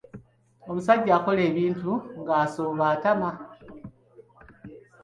[0.69, 3.29] Omusajja akola ebintu ng'asooba atama.